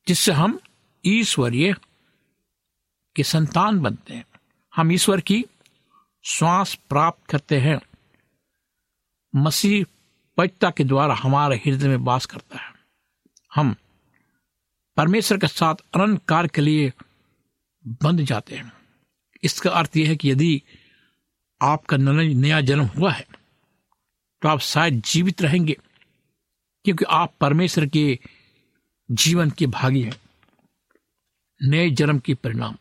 जिससे 0.07 0.31
हम 0.31 0.59
ईश्वरीय 1.05 1.73
के 3.15 3.23
संतान 3.23 3.79
बनते 3.79 4.13
हैं। 4.13 4.25
हम 4.73 4.91
ईश्वर 4.91 5.21
की 5.21 5.43
श्वास 6.25 6.75
प्राप्त 6.89 7.25
करते 7.29 7.59
हैं। 7.59 7.79
मसीह 9.33 9.85
पवित्रता 10.37 10.69
के 10.71 10.83
द्वारा 10.83 11.15
हमारे 11.15 11.55
हृदय 11.55 11.87
में 11.87 11.97
वास 11.97 12.25
करता 12.25 12.57
है। 12.57 12.71
हम 13.55 13.75
परमेश्वर 14.97 15.37
के 15.37 15.47
साथ 15.47 15.75
अनंत 15.95 16.21
कार्य 16.27 16.49
के 16.55 16.61
लिए 16.61 16.91
बंध 18.03 18.21
जाते 18.21 18.55
हैं। 18.55 18.71
इसका 19.43 19.69
अर्थ 19.69 19.97
यह 19.97 20.09
है 20.09 20.15
कि 20.15 20.31
यदि 20.31 20.61
आपका 21.61 21.97
नया 21.97 22.61
जन्म 22.61 22.85
हुआ 22.87 23.11
है 23.11 23.25
तो 24.41 24.49
आप 24.49 24.59
शायद 24.59 25.01
जीवित 25.05 25.41
रहेंगे। 25.41 25.77
क्योंकि 26.83 27.05
आप 27.05 27.33
परमेश्वर 27.41 27.85
के 27.85 28.19
जीवन 29.11 29.49
के 29.49 29.67
भागी 29.67 30.01
हैं। 30.01 30.21
नए 31.61 31.89
जन्म 31.89 32.19
के 32.19 32.33
परिणाम। 32.33 32.75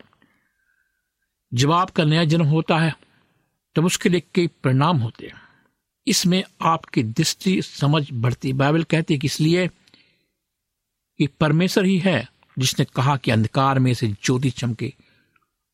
जब 1.55 1.73
आपका 1.73 2.05
नया 2.05 2.25
जन्म 2.25 2.45
होता 2.45 2.79
है, 2.79 2.97
तब 3.75 3.85
उसके 3.85 4.09
लिए 4.09 4.23
कई 4.35 4.47
परिणाम 4.47 4.97
होते 4.97 5.27
हैं। 5.27 5.43
इसमें 6.07 6.45
आपकी 6.63 7.03
दृष्टि, 7.03 7.63
समझ 7.63 8.09
बढ़ती 8.13 8.53
बाइबल 8.53 8.83
कहती 8.83 9.15
है 9.15 9.21
कि 9.21 9.27
इसलिए 9.27 9.69
कि 11.19 11.27
परमेश्वर 11.27 11.85
ही 11.85 11.99
है 11.99 12.33
जिसने 12.59 12.85
कहा 12.85 13.17
कि 13.17 13.31
अंधकार 13.31 13.79
में 13.79 13.95
से 13.95 14.09
ज्योति 14.09 14.51
चमके 14.51 14.95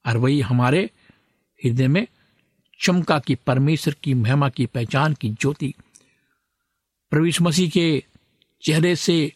और 0.07 0.17
वही 0.17 0.41
हमारे 0.41 0.91
हृदय 1.65 1.89
में 1.89 2.07
चमका 2.81 3.19
की 3.19 3.35
परमेश्वर 3.35 3.95
की 4.03 4.15
महिमा 4.15 4.49
की 4.49 4.67
पहचान 4.67 5.15
की 5.15 5.31
ज्योति। 5.31 5.75
प्रवीष 7.11 7.41
मसीह 7.41 7.71
के 7.71 8.05
चेहरे 8.63 8.97
से 8.97 9.33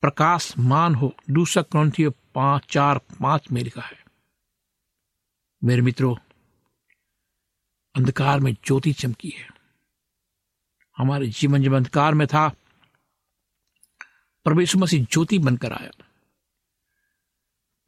प्रकाश 0.00 0.58
मान 0.58 0.94
हो। 0.94 1.14
दूसरा 1.30 1.62
क्रंथी 1.62 2.08
पाँच, 2.08 2.62
चार, 2.70 2.98
पाँच 2.98 3.50
में 3.52 3.62
लिखा 3.62 3.82
है। 3.82 4.04
मेरे 5.64 5.82
मित्रों, 5.82 6.16
अंधकार 7.96 8.40
में 8.40 8.52
ज्योति 8.52 8.92
चमकी 8.92 9.28
है। 9.28 9.48
हमारे 10.96 11.26
जीवन 11.26 11.62
जब 11.62 11.72
अंधकार 11.72 12.14
में 12.14 12.26
था, 12.26 12.48
प्रभु 14.44 14.78
मसीह 14.78 15.04
ज्योति 15.04 15.38
बनकर 15.38 15.72
आया। 15.72 16.04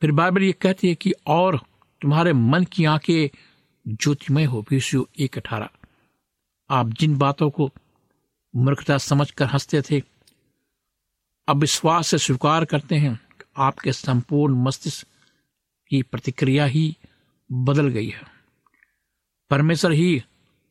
फिर 0.01 0.13
बाइबल 0.13 0.43
ये 0.43 0.53
कहती 0.53 0.89
है 0.89 0.95
कि 0.95 1.13
और 1.27 1.61
तुम्हारे 2.01 2.33
मन 2.33 2.65
की 2.65 2.85
आँखें 2.85 3.37
ज्योतिमय 3.89 4.45
हो। 4.45 4.65
विषु 4.71 5.07
एक 5.19 5.39
अठारह, 5.39 5.69
आप 6.71 6.89
जिन 6.89 7.19
बातों 7.19 7.51
को 7.51 7.71
मूर्खता 8.57 8.99
समझकर 8.99 9.45
हँसते 9.45 9.83
थे 9.83 10.14
अब 11.49 11.57
विश्वास 11.57 12.09
से 12.09 12.19
स्वीकार 12.19 12.65
करते 12.65 12.95
हैं 12.95 13.21
आपके 13.57 13.93
संपूर्ण 13.93 14.55
मस्तिष्क 14.55 15.07
की 15.91 16.03
प्रतिक्रिया 16.03 16.65
ही 16.65 16.97
बदल 17.53 17.89
गई 17.89 18.09
है। 18.09 18.23
परमेश्वर 19.51 19.93
ही 19.93 20.23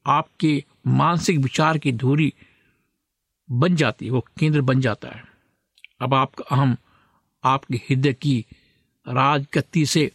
आपके 0.07 0.63
मानसिक 0.87 1.39
विचार 1.39 1.77
की 1.77 1.91
धूरी 1.91 2.33
बन 3.51 3.75
जाती 3.75 4.05
है, 4.05 4.11
वो 4.11 4.25
केंद्र 4.39 4.61
बन 4.61 4.81
जाता 4.81 5.09
है। 5.09 5.23
अब 6.01 6.13
आपका 6.13 6.43
अहम, 6.43 6.77
आपके 7.43 7.75
हृदय 7.75 8.13
की 8.13 8.45
राजगति 9.07 9.85
से 9.85 10.11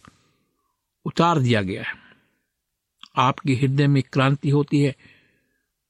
उतार 1.05 1.39
दिया 1.39 1.63
गया 1.63 1.83
है। 1.83 1.95
आपके 3.17 3.55
हृदय 3.55 3.87
में 3.87 4.03
क्रांति 4.03 4.51
होती 4.51 4.83
है। 4.83 4.97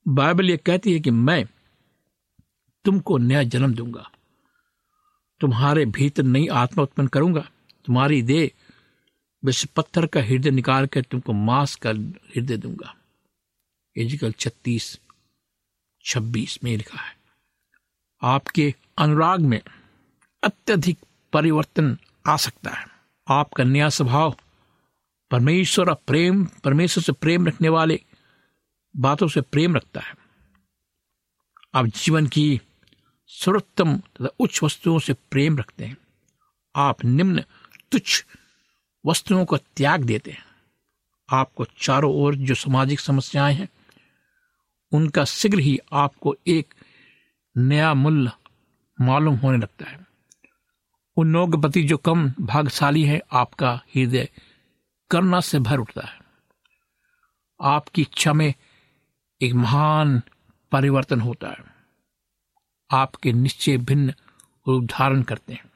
बाइबल 0.08 0.50
ये 0.50 0.56
कहती 0.56 0.92
है 0.92 1.00
कि 1.00 1.10
मैं 1.10 1.46
तुमको 2.84 3.18
नया 3.18 3.42
जन्म 3.42 3.74
दूँगा। 3.74 4.10
तुम्हारे 5.40 5.84
भीतर 5.86 6.22
नई 6.22 6.46
आत्मा 6.54 6.82
उत्पन्न 6.82 7.08
करूँगा। 7.08 7.48
तुम्हारी 7.86 8.22
देह 8.22 8.50
विश्व 9.42 9.68
पत्थर 9.76 10.06
का 10.06 10.20
हृदय 10.22 10.50
निकाल 10.50 10.86
कर 10.86 11.02
तुमको 11.02 11.32
मांस 11.32 11.74
का 11.76 11.90
हृदय 11.90 12.56
दूँगा। 12.56 12.94
एजिकल 13.96 14.32
छत्तीस, 14.32 14.98
छब्बीस 16.04 16.58
में 16.64 16.76
लिखा 16.76 17.00
है, 17.00 17.16
आपके 18.22 18.74
अनुराग 18.98 19.40
में 19.40 19.60
अत्यधिक 20.42 20.98
परिवर्तन 21.32 21.96
आ 22.26 22.36
सकता 22.36 22.70
है। 22.70 22.86
आपका 23.26 23.64
नया 23.64 23.88
स्वभाव, 23.88 24.36
परमेश्वर 25.30 25.88
और 25.88 25.96
प्रेम, 26.06 26.44
परमेश्वर 26.64 27.04
से 27.04 27.12
प्रेम 27.12 27.46
रखने 27.46 27.68
वाले 27.68 28.00
बातों 28.94 29.28
से 29.28 29.40
प्रेम 29.42 29.76
रखता 29.76 30.00
है। 30.00 30.14
आप 31.74 31.86
जीवन 31.86 32.26
की 32.26 32.60
सर्वोत्तम 33.28 33.98
तथा 33.98 34.28
उच्च 34.40 34.62
वस्तुओं 34.62 34.98
से 34.98 35.12
प्रेम 35.12 35.58
रखते 35.58 35.84
हैं। 35.84 35.96
आप 36.76 37.04
निम्न 37.04 37.44
तुच्छ 37.92 38.24
वस्तुओं 39.06 39.44
का 39.44 39.56
त्याग 39.76 40.04
देते 40.04 40.30
हैं। 40.30 40.44
आपको 41.30 41.64
चारों 41.64 42.14
ओर 42.14 42.34
जो 42.34 42.54
सामाजिक 42.54 43.00
समस्याएँ 43.00 43.54
हैं, 43.54 43.68
उनका 44.92 45.24
शीघ्र 45.24 45.58
ही 45.58 45.78
आपको 45.92 46.36
एक 46.46 46.74
नया 47.56 47.94
मूल्य 47.94 48.32
मालूम 49.00 49.34
होने 49.34 49.58
लगता 49.58 49.90
है। 49.90 50.06
उन 51.16 51.32
लोगों 51.32 51.52
के 51.52 51.60
प्रति 51.60 51.82
जो 51.82 51.96
कम 51.96 52.32
भागशाली 52.40 53.04
है, 53.04 53.22
आपका 53.32 53.80
हृदय 53.96 54.28
करना 55.10 55.40
से 55.40 55.58
भर 55.58 55.78
उठता 55.78 56.06
है। 56.06 56.20
आपकी 57.62 58.02
इच्छा 58.02 58.32
में 58.32 58.54
एक 59.42 59.52
महान 59.54 60.22
परिवर्तन 60.72 61.20
होता 61.20 61.48
है। 61.48 61.77
आपके 62.90 63.32
निश्चय 63.32 63.76
भिन्न 63.76 64.14
रूप 64.68 64.84
धारण 64.84 65.22
करते 65.22 65.52
हैं। 65.52 65.70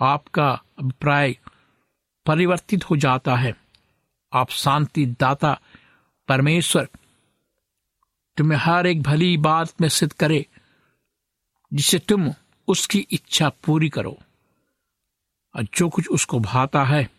आपका 0.00 0.62
अभिप्राय 0.78 1.38
परिवर्तित 2.26 2.90
हो 2.90 2.96
जाता 2.96 3.36
है। 3.36 3.56
आप 4.32 4.50
शांति 4.50 5.06
दाता 5.06 5.60
परमेश्वर, 6.28 6.88
तुम्हें 8.36 8.58
हर 8.58 8.86
एक 8.86 9.02
भली 9.02 9.36
बात 9.36 9.80
में 9.80 9.88
सिद्ध 9.88 10.12
करे, 10.12 10.46
जिससे 11.72 11.98
तुम 11.98 12.30
उसकी 12.68 12.98
इच्छा 12.98 13.48
पूरी 13.48 13.88
करो। 13.88 14.18
और 15.56 15.62
जो 15.62 15.88
कुछ 15.88 16.08
उसको 16.08 16.40
भाता 16.40 16.84
है, 16.84 17.10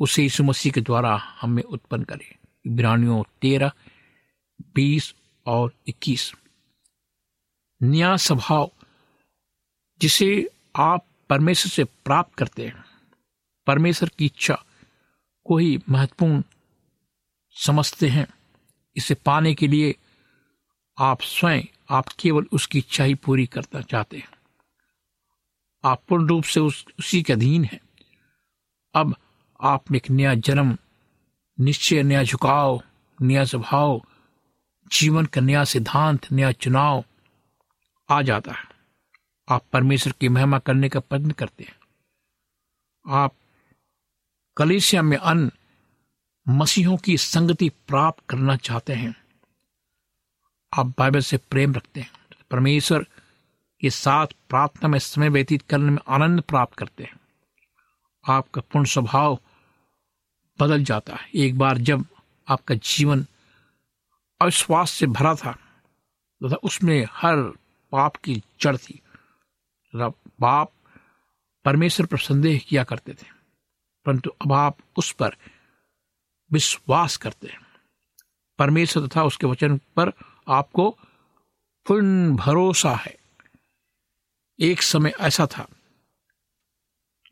उसे 0.00 0.22
यीशु 0.22 0.44
मसीह 0.44 0.72
के 0.72 0.80
द्वारा 0.80 1.16
हमें 1.16 1.62
उत्पन्न 1.62 2.04
करे। 2.04 2.36
इब्रानियों 2.66 3.22
तेरह, 3.42 3.72
बीस 4.74 5.14
और 5.46 5.72
इक्कीस। 5.86 6.34
न्याय 7.84 8.18
स्वभाव, 8.18 8.70
जिसे 10.00 10.48
आप 10.76 11.06
परमेश्वर 11.30 11.70
से 11.70 11.84
प्राप्त 11.84 12.34
करते 12.34 12.66
हैं। 12.66 12.84
परमेश्वर 13.66 14.10
की 14.18 14.26
इच्छा 14.26 14.64
को 15.46 15.58
ही 15.58 15.78
महत्वपूर्ण 15.90 16.42
समझते 17.50 18.08
हैं। 18.08 18.26
इसे 18.96 19.14
पाने 19.14 19.54
के 19.54 19.66
लिए 19.66 19.94
आप 20.98 21.22
स्वयं, 21.22 21.62
आप 21.90 22.08
केवल 22.08 22.46
उसकी 22.52 22.78
इच्छा 22.78 23.04
ही 23.04 23.14
पूरी 23.14 23.46
करना 23.46 23.80
चाहते 23.80 24.16
हैं। 24.16 24.30
आप 25.84 26.02
पूर्ण 26.08 26.26
रूप 26.26 26.44
से 26.44 26.60
उस, 26.60 26.86
उसी 26.98 27.22
के 27.22 27.32
अधीन 27.32 27.64
हैं। 27.64 27.80
अब 28.94 29.16
आप 29.62 29.90
में 29.90 29.96
एक 29.96 30.10
नया 30.10 30.34
जन्म, 30.34 30.78
निश्चय, 31.60 32.02
नया 32.02 32.22
झुकाव, 32.22 32.82
नया 33.22 33.44
स्वभाव, 33.44 34.02
जीवन 34.92 35.24
का 35.24 35.40
नया 35.40 35.64
सिद्धांत, 35.64 36.32
नया 36.32 36.52
चुनाव 36.52 37.04
आ 38.12 38.22
जाता 38.22 38.52
है। 38.52 38.64
आप 39.48 39.64
परमेश्वर 39.72 40.12
की 40.20 40.28
महिमा 40.28 40.58
करने 40.58 40.88
का 40.88 41.00
प्रयत्न 41.00 41.30
करते 41.30 41.64
हैं। 41.64 41.78
आप 43.08 43.34
कलेशिया 44.56 45.02
में 45.02 45.16
अन्य 45.16 45.50
मसीहों 46.48 46.96
की 46.96 47.18
संगति 47.18 47.68
प्राप्त 47.68 48.22
करना 48.28 48.56
चाहते 48.56 48.92
हैं। 48.92 49.24
आप 50.78 50.86
बाइबल 50.86 51.20
से 51.20 51.36
प्रेम 51.36 51.74
रखते 51.74 52.00
हैं। 52.00 52.12
परमेश्वर 52.50 53.06
के 53.80 53.90
साथ 53.90 54.26
प्रार्थना 54.26 54.88
में 54.88 54.98
समय 54.98 55.28
व्यतीत 55.28 55.62
करने 55.62 55.90
में 55.90 55.98
आनंद 56.08 56.40
प्राप्त 56.40 56.74
करते 56.74 57.04
हैं। 57.04 57.20
आपका 58.28 58.60
पूर्ण 58.60 58.86
स्वभाव 58.86 59.38
बदल 60.60 60.84
जाता 60.84 61.14
है। 61.14 61.30
एक 61.34 61.58
बार 61.58 61.78
जब 61.78 62.04
आपका 62.48 62.74
जीवन 62.74 63.26
अविश्वास 64.40 64.90
से 64.90 65.06
भरा 65.06 65.34
था, 65.34 65.52
तथा 66.44 66.56
उसमें 66.56 67.06
हर 67.10 67.61
पाप 67.92 68.16
की 68.16 68.42
जड़ 68.60 68.76
थी। 68.76 69.00
बाप 69.94 70.72
परमेश्वर 71.64 72.06
पर 72.06 72.18
संदेह 72.18 72.60
किया 72.68 72.84
करते 72.84 73.12
थे, 73.12 73.26
परंतु 74.06 74.30
अब 74.42 74.52
आप 74.52 74.78
उस 74.98 75.10
पर 75.12 75.36
विश्वास 76.50 77.16
करते 77.16 77.48
हैं। 77.48 77.60
परमेश्वर 78.58 79.06
तथा 79.06 79.24
उसके 79.24 79.46
वचन 79.46 79.76
पर 79.96 80.12
आपको 80.48 80.90
पूर्ण 81.86 82.36
भरोसा 82.36 82.94
है। 82.96 83.16
एक 84.58 84.82
समय 84.82 85.12
ऐसा 85.20 85.46
था, 85.46 85.66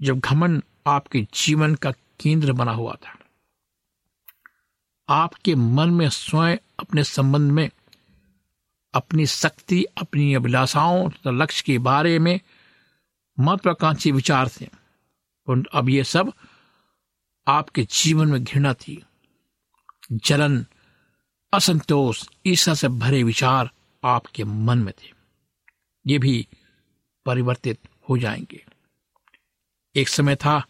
जब 0.00 0.18
घमन 0.18 0.62
आपके 0.86 1.26
जीवन 1.34 1.74
का 1.74 1.90
केंद्र 2.20 2.52
बना 2.52 2.72
हुआ 2.72 2.94
था। 2.96 3.18
आपके 5.08 5.54
मन 5.54 5.90
में 5.90 6.08
स्वयं 6.08 6.56
अपने 6.78 7.04
संबंध 7.04 7.52
में 7.52 7.68
अपनी 8.94 9.26
शक्ति, 9.26 9.84
अपनी 9.84 10.34
अभिलाषाओं 10.34 11.10
तथा 11.10 11.30
लक्ष्य 11.30 11.62
के 11.66 11.78
बारे 11.78 12.18
में 12.18 12.40
महत्वाकांक्षी 13.38 14.12
विचार 14.12 14.48
थे। 14.48 14.68
अब 15.74 15.88
ये 15.88 16.04
सब 16.04 16.32
आपके 17.48 17.82
जीवन 17.82 18.28
में 18.28 18.44
घृणा 18.44 18.74
थी। 18.74 19.04
जलन, 20.12 20.66
असंतोष 21.54 22.28
ईसा 22.46 22.74
से 22.74 22.88
भरे 22.88 23.22
विचार 23.22 23.70
आपके 24.04 24.44
मन 24.44 24.78
में 24.78 24.94
थे। 25.02 25.12
ये 26.06 26.18
भी 26.18 26.48
परिवर्तित 27.26 27.88
हो 28.08 28.18
जाएँगे। 28.18 28.66
एक 29.96 30.08
समय 30.08 30.36
था 30.36 30.66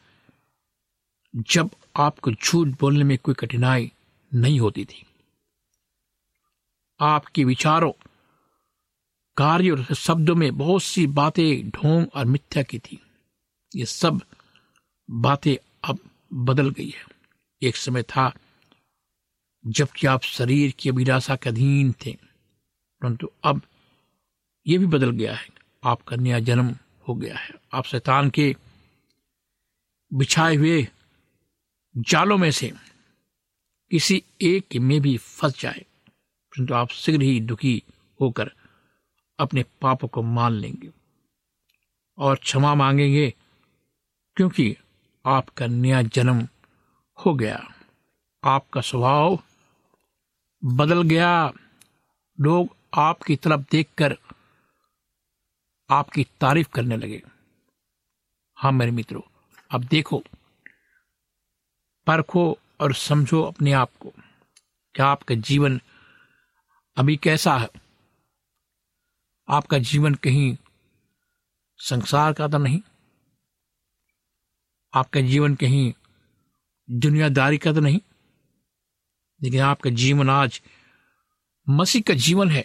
जब 1.37 1.71
आपको 1.97 2.33
झूठ 2.33 2.69
बोलने 2.69 3.05
में 3.05 3.19
कोई 3.19 3.35
कठिनाई 3.35 3.93
नहीं 4.35 4.61
होती 4.61 4.85
थी। 4.85 5.07
आपके 7.01 7.45
विचारों 7.45 7.93
कार्य 9.37 9.71
और 9.71 9.95
शब्दों 9.95 10.35
में 10.35 10.57
बहुत 10.59 10.83
सी 10.83 11.07
बातें 11.07 11.71
ढोंग 11.71 12.07
और 12.14 12.25
मिथ्या 12.25 12.62
की 12.62 12.79
थी। 12.79 12.99
ये 13.75 13.85
सब 13.87 14.21
बातें 15.09 15.57
अब 15.85 15.99
बदल 16.33 16.71
गई 16.71 16.88
है। 16.88 17.05
एक 17.62 17.77
समय 17.77 18.03
था 18.03 18.33
जबकि 19.64 20.07
आप 20.07 20.23
शरीर 20.23 20.73
की 20.79 20.88
अभिलाषा 20.88 21.37
के 21.37 21.51
अधीन 21.51 21.93
थे, 22.05 22.12
परंतु 23.03 23.31
अब 23.45 23.61
यह 24.66 24.79
भी 24.79 24.87
बदल 24.87 25.11
गया 25.11 25.35
है। 25.35 25.49
आपका 25.83 26.16
नया 26.16 26.38
जन्म 26.40 26.75
हो 27.09 27.14
गया 27.14 27.37
है। 27.37 27.55
आप 27.75 27.85
शैतान 27.85 28.31
के 28.31 28.55
बिछाए 30.12 30.55
हुए 30.57 30.87
जालों 31.95 32.37
में 32.38 32.51
से 32.51 32.73
किसी 33.90 34.23
एक 34.43 34.77
में 34.77 35.01
भी 35.01 35.16
फंस 35.16 35.61
जाए, 35.61 35.85
परंतु 36.53 36.75
आप 36.75 36.90
शीघ्र 36.90 37.23
ही 37.23 37.40
दुखी 37.40 37.83
होकर 38.21 38.51
अपने 39.40 39.64
पापों 39.83 40.09
को 40.09 40.22
मान 40.22 40.53
लेंगे 40.53 40.90
और 42.18 42.37
क्षमा 42.37 42.74
मांगेंगे, 42.74 43.35
क्योंकि 44.37 44.76
आपका 45.24 45.66
नया 45.66 46.03
जन्म 46.03 46.48
हो 47.18 47.35
गया। 47.35 47.61
आपका 48.44 48.81
स्वभाव 48.81 49.38
बदल 50.64 51.03
गया। 51.03 51.53
लोग 52.38 52.76
आपकी 52.94 53.37
तरफ़ 53.37 53.61
देखकर 53.70 54.16
आपकी 55.90 56.24
तारीफ़ 56.40 56.68
करने 56.68 56.96
लगे। 56.96 57.22
हाँ 58.59 58.72
मेरे 58.72 58.90
मित्रों, 58.90 59.22
अब 59.70 59.85
देखो, 59.85 60.22
परखो 62.07 62.59
और 62.81 62.94
समझो 62.94 63.42
अपने 63.42 63.72
आप 63.72 63.90
को। 64.00 64.12
क्या 64.94 65.07
आपका 65.07 65.35
जीवन 65.35 65.81
अभी 66.96 67.16
कैसा 67.16 67.57
है? 67.59 67.68
आपका 69.51 69.79
जीवन 69.81 70.15
कहीं 70.15 70.57
संसार 71.81 72.33
का 72.33 72.49
तो 72.49 72.59
नहीं, 72.59 72.81
आपका 74.93 75.21
जीवन 75.21 75.55
कहीं 75.55 75.93
दुनियादारी 76.89 77.59
का 77.59 77.73
तो 77.73 77.81
नहीं, 77.81 78.01
लेकिन 79.41 79.61
आपका 79.61 79.91
जीवन 79.91 80.31
आज 80.31 80.61
मसीह 81.67 82.03
का 82.03 82.15
जीवन 82.15 82.51
है, 82.51 82.65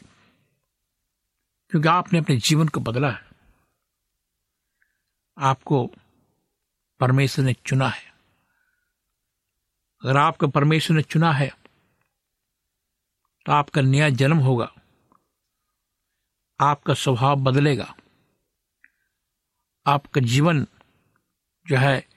क्योंकि 1.72 1.88
आपने 1.88 2.20
अपने 2.20 2.38
जीवन 2.38 2.68
को 2.68 2.80
बदला 2.80 3.12
है। 3.12 3.24
आपको 5.38 5.86
परमेश्वर 7.00 7.46
ने 7.46 7.54
चुना 7.66 7.88
है। 7.90 8.14
अगर 10.02 10.18
आपको 10.18 10.48
परमेश्वर 10.48 10.96
ने 10.98 11.02
चुना 11.04 11.32
है 11.32 11.50
तो 13.46 13.52
आपका 13.52 13.82
नया 13.82 14.10
जन्म 14.12 14.38
होगा। 14.38 14.72
आपका 16.60 16.94
स्वभाव 16.94 17.36
बदलेगा। 17.36 17.96
आपका 19.86 20.22
जीवन 20.22 20.68
जो 21.68 21.78
है 21.78 22.08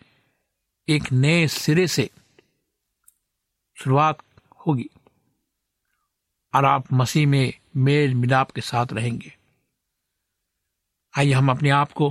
एक 0.88 1.12
नए 1.12 1.48
सिरे 1.48 1.86
से 1.86 2.10
शुरुआत 3.74 4.18
होगी 4.66 4.90
और 6.54 6.64
आप 6.64 6.92
मसीह 6.92 7.26
में 7.26 7.54
मेल 7.76 8.14
मिलाप 8.14 8.50
के 8.50 8.60
साथ 8.60 8.86
रहेंगे। 8.92 9.36
आइए 11.18 11.32
हम 11.32 11.50
अपने 11.50 11.70
आप 11.70 11.92
को 11.92 12.10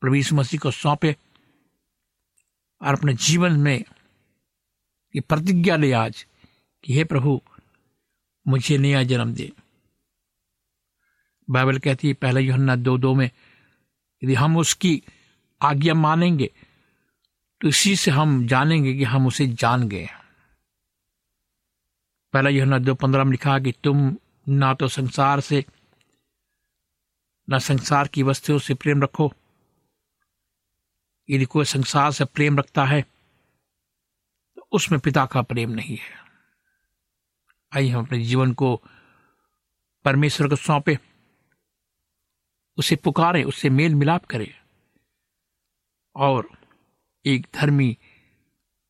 प्रवीष 0.00 0.32
मसीह 0.32 0.60
को 0.60 0.70
सौंपे 0.70 1.16
और 2.82 2.94
अपने 2.98 3.14
जीवन 3.14 3.52
में 3.52 3.84
ये 5.16 5.20
प्रतिज्ञा 5.20 5.76
ले 5.76 5.92
आज 5.92 6.26
कि 6.84 6.94
हे 6.94 7.04
प्रभु, 7.04 7.40
मुझे 8.48 8.78
नया 8.78 9.02
जन्म 9.02 9.34
दे। 9.34 9.52
बाइबल 11.48 11.78
कहती 11.78 12.08
है, 12.08 12.14
पहले 12.14 12.40
योहन्ना 12.40 12.76
दो 12.76 12.96
दो 12.98 13.14
में, 13.14 13.30
यदि 14.22 14.34
हम 14.34 14.56
उसकी 14.56 15.02
आज्ञा 15.60 15.94
मानेंगे 15.94 16.50
तो 17.60 17.68
इसी 17.68 17.94
से 17.96 18.10
हम 18.10 18.46
जानेंगे 18.46 18.94
कि 18.94 19.04
हम 19.04 19.26
उसे 19.26 19.46
जान 19.54 19.88
गए 19.88 20.08
पहला 22.34 22.50
योहन्ना 22.50 22.78
दो 22.78 22.94
पंद्रह 22.94 23.24
में 23.24 23.30
लिखा 23.30 23.58
कि 23.58 23.72
तुम 23.84 24.16
ना 24.48 24.72
तो 24.74 24.88
संसार 24.88 25.40
से, 25.40 25.64
ना 27.48 27.58
संसार 27.58 28.08
की 28.08 28.22
वस्तुओं 28.22 28.58
से 28.58 28.74
प्रेम 28.74 29.02
रखो। 29.02 29.32
यदि 31.28 31.44
कोई 31.44 31.64
संसार 31.64 32.10
से 32.12 32.24
प्रेम 32.24 32.58
रखता 32.58 32.84
है 32.84 33.00
तो 34.56 34.66
उसमें 34.72 35.00
पिता 35.00 35.24
का 35.26 35.42
प्रेम 35.42 35.70
नहीं 35.70 35.96
है। 35.96 36.22
आइए 37.72 37.88
हम 37.88 38.04
अपने 38.06 38.20
जीवन 38.20 38.52
को 38.52 38.76
परमेश्वर 40.04 40.48
को 40.48 40.56
सौंपे। 40.56 40.98
उसे 42.76 42.96
पुकारे, 42.96 43.42
उससे 43.42 43.70
मेल 43.70 43.94
मिलाप 43.94 44.24
करें। 44.24 44.54
और 46.16 46.50
एक 47.26 47.46
धर्मी 47.54 47.98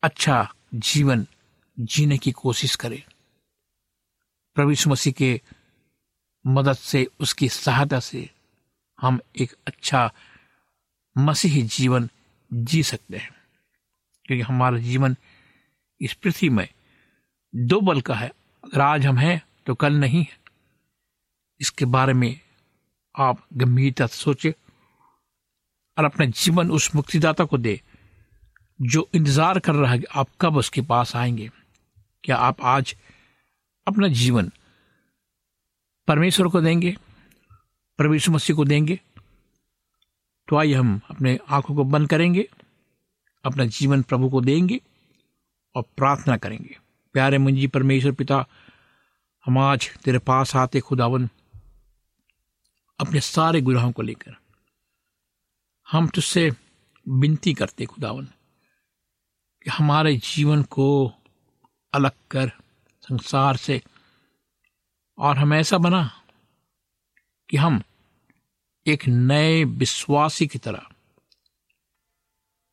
अच्छा 0.03 0.55
जीवन 0.75 1.27
जीने 1.81 2.19
की 2.19 2.33
कोशिश 2.33 2.77
करें। 2.77 3.03
यीशु 4.69 4.91
मसीह 4.91 5.13
के 5.13 5.41
मदद 6.47 6.73
से, 6.73 7.07
उसकी 7.21 7.49
सहायता 7.49 8.01
से 8.01 8.31
हम 9.01 9.21
एक 9.37 9.57
अच्छा 9.67 10.13
मसीही 11.19 11.63
जीवन 11.63 12.09
जी 12.53 12.83
सकते 12.83 13.17
हैं। 13.17 13.31
क्योंकि 14.25 14.43
हमारा 14.43 14.79
जीवन 14.79 15.17
इस 16.01 16.15
पृथ्वी 16.15 16.49
में 16.49 16.69
दो 17.55 17.81
बल 17.81 18.01
का 18.01 18.15
है। 18.15 18.29
अगर 18.65 18.81
आज 18.81 19.07
हम 19.07 19.17
हैं 19.17 19.47
तो 19.67 19.75
कल 19.75 19.93
नहीं 19.93 20.23
है। 20.23 20.39
इसके 21.61 21.85
बारे 21.85 22.13
में 22.13 22.41
आप 23.17 23.47
गंभीरता 23.53 24.07
से 24.07 24.17
सोचे 24.17 24.55
और 25.99 26.05
अपना 26.05 26.27
जीवन 26.27 26.71
उस 26.71 26.95
मुक्तिदाता 26.95 27.45
को 27.45 27.59
दे, 27.59 27.81
जो 28.83 29.09
इंतज़ार 29.15 29.59
कर 29.59 29.75
रहा 29.75 29.93
है 29.93 29.99
कि 29.99 30.07
आप 30.15 30.29
कब 30.41 30.57
उसके 30.57 30.81
पास 30.83 31.17
आएँगे। 31.17 31.51
क्या 32.25 32.37
आप 32.37 32.63
आज 32.63 32.97
अपना 33.87 34.09
जीवन 34.09 34.51
परमेश्वर 36.09 36.49
को 36.49 36.61
देंगे? 36.61 36.97
परमेश्वर 37.99 38.35
मसीह 38.35 38.57
को 38.57 38.65
देंगे? 38.65 39.01
तो 40.49 40.57
आइए 40.57 40.75
हम 40.75 41.01
अपने 41.11 41.39
आँखों 41.49 41.75
को 41.75 41.85
बंद 41.85 42.09
करेंगे, 42.09 42.49
अपना 43.45 43.65
जीवन 43.65 44.03
प्रभु 44.03 44.29
को 44.29 44.41
देंगे 44.41 44.81
और 45.75 45.83
प्रार्थना 45.97 46.37
करेंगे। 46.37 46.77
प्यारे 47.13 47.39
मुंजी 47.39 47.67
परमेश्वर 47.67 48.13
पिता, 48.13 48.47
हम 49.47 49.59
आज 49.59 49.91
तेरे 50.05 50.19
पास 50.19 50.57
आते 50.57 50.81
खुदावन 50.81 51.29
अपने 53.01 53.21
सारे 53.21 53.61
गुनाहों 53.61 53.93
को 53.93 54.03
लेकर। 54.03 54.37
हम 55.91 56.09
तुझसे 56.09 56.51
विनती 57.09 57.55
करते 57.55 57.87
खुदावन, 57.87 58.25
कि 59.63 59.71
हमारे 59.71 60.17
जीवन 60.17 60.63
को 60.63 61.13
अलग 61.95 62.13
कर 62.31 62.49
संसार 63.03 63.57
से। 63.57 63.83
और 65.19 65.39
हम 65.39 65.55
ऐसा 65.55 65.79
बना 65.79 66.23
कि 67.51 67.57
हम 67.57 67.83
एक 68.87 69.07
नए 69.09 69.65
विश्वासी 69.65 70.47
की 70.47 70.59
तरह, 70.59 70.87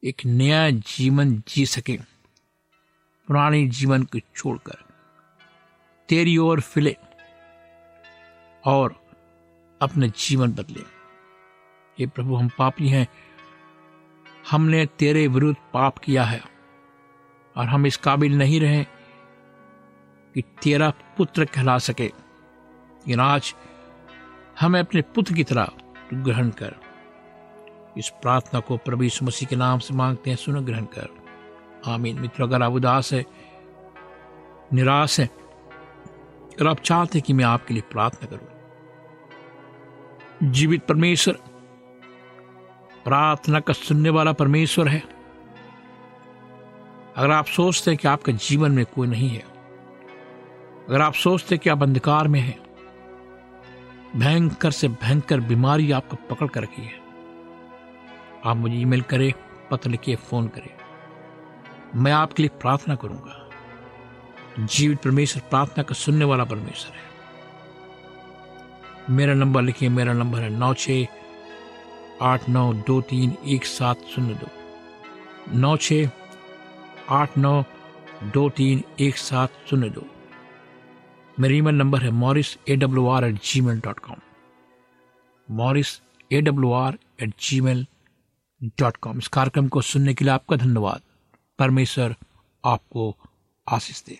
एक 0.04 0.26
नया 0.26 0.70
जीवन 0.70 1.44
जी 1.48 1.66
सके, 1.66 1.98
पुराने 3.28 3.68
जीवन 3.68 4.04
को 4.04 4.20
छोड़कर, 4.36 4.84
तेरी 6.10 6.38
ओर 6.38 6.62
फिले 6.62 6.98
और 8.66 9.01
अपने 9.82 10.10
जीवन 10.10 10.52
बदले। 10.52 10.84
ये 12.00 12.08
प्रभु, 12.08 12.36
हम 12.36 12.50
पापी 12.58 12.88
हैं। 12.88 13.08
हमने 14.52 14.86
तेरे 14.86 15.28
विरुद्ध 15.28 15.58
पाप 15.74 15.98
किया 15.98 16.24
है 16.24 16.42
और 17.58 17.66
हम 17.66 17.86
इस 17.86 17.98
काबिल 17.98 18.38
नहीं 18.38 18.62
रहे 18.62 18.84
कि 20.34 20.42
तेरा 20.42 20.90
पुत्र 20.90 21.46
कहला 21.46 21.78
सके। 21.78 22.12
आज 23.20 23.56
हमें 24.60 24.80
अपने 24.80 25.02
पुत्र 25.02 25.34
की 25.34 25.44
तरह 25.44 25.70
ग्रहण 26.14 26.50
कर। 26.50 26.76
इस 27.98 28.10
प्रार्थना 28.10 28.60
को 28.60 28.78
प्रभु 28.78 29.04
यीशु 29.04 29.26
मसीह 29.26 29.48
के 29.48 29.56
नाम 29.56 29.80
से 29.80 29.94
मांगते 29.94 30.30
हैं, 30.30 30.38
सुन 30.38 30.66
ग्रहण 30.66 30.86
कर। 30.86 31.08
आमीन। 31.88 32.20
मित्रों, 32.20 32.48
अगर 32.48 32.64
आप 32.64 32.72
उदास 32.72 33.14
है, 33.14 33.26
निराश 34.74 35.20
है 35.20 35.26
अगर 36.54 36.68
आप 36.68 36.80
चाहते 36.80 37.18
हैं 37.18 37.24
कि 37.28 37.34
मैं 37.34 37.46
आपके 37.46 37.74
लिए 37.74 37.84
प्रार्थना 37.92 38.28
करूँ 38.28 38.51
जीवित 40.44 40.86
परमेश्वर। 40.86 41.34
प्रार्थना 43.04 43.60
का 43.60 43.74
सुनने 43.74 44.10
वाला 44.10 44.34
परमेश्वर 44.34 44.88
है। 44.88 45.04
अगर 47.16 47.32
आप 47.32 47.46
सोचते 47.46 47.92
हैं 47.92 47.98
कि 47.98 48.08
आपके 48.08 48.34
जीवन 48.34 48.72
में 48.72 48.86
कोई 48.86 49.08
नहीं 49.08 49.30
है, 49.30 49.46
अगर 50.90 51.02
आप 51.02 51.14
सोचते 51.14 51.56
हैं 51.56 51.62
कि 51.64 51.70
आप 51.70 51.84
अंधकार 51.84 52.28
में 52.28 52.40
हैं, 52.40 52.60
भयंकर 54.16 54.72
से 54.72 54.88
भयंकर 54.88 55.40
बीमारी 55.40 55.92
आपको 55.92 56.16
पकड़ 56.16 56.48
कर 56.48 56.62
रखी 56.62 56.82
है, 56.82 57.00
आप 58.46 58.58
मुझे 58.58 58.76
ईमेल 58.76 59.02
करें, 59.02 59.34
पत्र 59.72 59.90
लिखिए, 59.90 60.16
फ़ोन 60.16 60.48
करें। 60.48 60.70
मैं 61.96 62.12
आपके 62.12 62.44
लिए 62.44 62.60
प्रार्थना 62.62 62.96
करूँगा। 62.96 63.50
जीवित 64.60 65.00
परमेश्वर, 65.02 65.44
प्रार्थना 65.50 65.84
का 65.84 65.96
सुनने 65.96 66.26
वाला 66.26 66.44
परमेश्वर 66.44 66.96
है। 66.96 67.11
मेरा 69.12 69.34
नंबर 69.34 69.62
लिखिए, 69.62 69.90
मेरा 69.90 70.14
नंबर 70.14 70.40
है 70.40 70.50
नौ 70.50 70.74
छ 70.74 71.06
आठ 72.22 72.48
नौ 72.50 72.62
दो 72.88 73.00
तीन 73.02 73.36
एक 73.48 73.66
सात 73.66 74.04
शून्य 74.08 74.34
दो। 74.34 74.48
नौ 75.56 75.76
छ 75.78 75.94
आठ 77.10 77.38
नौ 77.38 77.64
दो 78.34 78.48
तीन 78.50 78.84
एक 79.00 79.18
सात 79.18 79.54
शून्य 79.70 79.90
दो। 79.90 80.06
मेरा 81.40 81.56
ईमेल 81.56 81.76
नंबर 81.76 82.02
है 82.02 82.12
Morris 82.22 82.58
A 82.70 82.76
W 82.76 83.08
R 83.08 83.26
at 83.26 83.42
G 83.44 83.62
mail 83.62 83.80
dot 83.80 84.00
com. 84.00 84.20
Morris 85.50 86.00
A 86.32 86.42
W 86.42 86.72
R 86.74 86.98
at 87.22 87.34
G 87.40 87.62
mail 87.62 87.86
dot 88.80 88.98
com. 88.98 89.18
इस 89.18 89.28
कार्यक्रम 89.28 89.68
को 89.68 89.82
सुनने 89.84 90.14
के 90.14 90.26
लिए 90.26 90.34
आपका 90.34 90.56
धन्यवाद। 90.56 91.02
परमेश्वर 91.60 92.16
आपको 92.64 93.16
आशीष 93.68 94.04
दे। 94.04 94.20